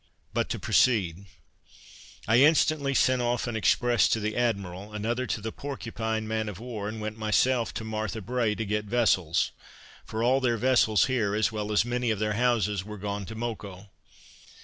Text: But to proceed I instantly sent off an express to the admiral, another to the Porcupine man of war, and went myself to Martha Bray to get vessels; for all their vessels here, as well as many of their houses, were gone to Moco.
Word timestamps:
But 0.33 0.49
to 0.49 0.57
proceed 0.57 1.27
I 2.27 2.37
instantly 2.37 2.95
sent 2.95 3.21
off 3.21 3.45
an 3.45 3.55
express 3.55 4.07
to 4.07 4.19
the 4.19 4.35
admiral, 4.35 4.93
another 4.93 5.27
to 5.27 5.39
the 5.41 5.51
Porcupine 5.51 6.27
man 6.27 6.49
of 6.49 6.57
war, 6.59 6.89
and 6.89 6.99
went 6.99 7.19
myself 7.19 7.71
to 7.75 7.83
Martha 7.83 8.19
Bray 8.19 8.55
to 8.55 8.65
get 8.65 8.85
vessels; 8.85 9.51
for 10.03 10.23
all 10.23 10.39
their 10.39 10.57
vessels 10.57 11.05
here, 11.05 11.35
as 11.35 11.51
well 11.51 11.71
as 11.71 11.85
many 11.85 12.09
of 12.09 12.17
their 12.17 12.33
houses, 12.33 12.83
were 12.83 12.97
gone 12.97 13.27
to 13.27 13.35
Moco. 13.35 13.91